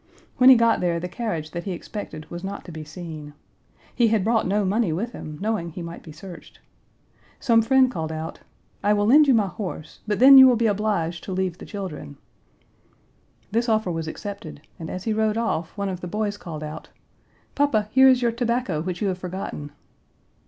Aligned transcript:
When 0.37 0.49
he 0.49 0.55
got 0.55 0.79
there, 0.81 0.99
the 0.99 1.07
carriage 1.07 1.51
that 1.51 1.65
he 1.65 1.73
expected 1.73 2.25
was 2.31 2.43
not 2.43 2.65
to 2.65 2.71
be 2.71 2.83
seen. 2.83 3.35
He 3.93 4.07
had 4.07 4.23
brought 4.23 4.47
no 4.47 4.65
money 4.65 4.91
with 4.91 5.11
him, 5.11 5.37
knowing 5.39 5.69
he 5.69 5.83
might 5.83 6.01
be 6.01 6.11
searched. 6.11 6.57
Some 7.39 7.61
friend 7.61 7.91
called 7.91 8.11
out, 8.11 8.39
"I 8.83 8.93
will 8.93 9.05
lend 9.05 9.27
you 9.27 9.35
my 9.35 9.45
horse, 9.45 9.99
but 10.07 10.17
then 10.17 10.39
you 10.39 10.47
will 10.47 10.55
be 10.55 10.65
obliged 10.65 11.23
to 11.25 11.31
leave 11.31 11.59
the 11.59 11.65
Page 11.67 11.75
179 11.75 12.09
children." 12.09 12.21
This 13.51 13.69
offer 13.69 13.91
was 13.91 14.07
accepted, 14.07 14.61
and, 14.79 14.89
as 14.89 15.03
he 15.03 15.13
rode 15.13 15.37
off, 15.37 15.77
one 15.77 15.87
of 15.87 16.01
the 16.01 16.07
boys 16.07 16.35
called 16.35 16.63
out, 16.63 16.89
"Papa, 17.53 17.87
here 17.91 18.07
is 18.07 18.23
your 18.23 18.31
tobacco, 18.31 18.81
which 18.81 19.03
you 19.03 19.07
have 19.09 19.19
forgotten." 19.19 19.71